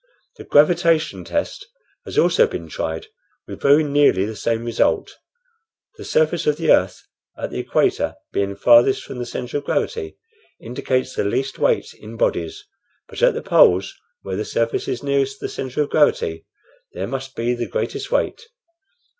The 0.37 0.43
gravitation 0.45 1.23
test 1.23 1.67
has 2.05 2.17
also 2.17 2.47
been 2.47 2.67
tried, 2.69 3.05
with 3.47 3.61
very 3.61 3.83
nearly 3.83 4.25
the 4.25 4.35
same 4.35 4.65
result. 4.65 5.11
The 5.97 6.03
surface 6.05 6.47
of 6.47 6.57
the 6.57 6.71
earth 6.71 7.03
at 7.37 7.51
the 7.51 7.59
equator, 7.59 8.15
being 8.31 8.55
farthest 8.55 9.03
from 9.03 9.19
the 9.19 9.27
centre 9.27 9.59
of 9.59 9.63
gravity, 9.65 10.17
indicates 10.59 11.13
the 11.13 11.23
least 11.23 11.59
weight 11.59 11.93
in 11.93 12.17
bodies; 12.17 12.63
but 13.07 13.21
at 13.21 13.35
the 13.35 13.43
poles, 13.43 13.93
where 14.23 14.35
the 14.37 14.43
surface 14.43 14.87
is 14.87 15.03
nearest 15.03 15.39
the 15.39 15.47
centre 15.47 15.83
of 15.83 15.91
gravity, 15.91 16.47
there 16.93 17.05
must 17.05 17.35
be 17.35 17.53
the 17.53 17.67
greatest 17.69 18.09
weight. 18.11 18.47